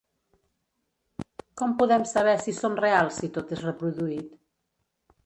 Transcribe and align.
Com 1.61 1.75
podem 1.81 2.05
saber 2.11 2.33
si 2.45 2.55
som 2.61 2.79
reals 2.81 3.21
si 3.21 3.29
tot 3.37 3.53
és 3.59 3.63
reproduït? 3.67 4.33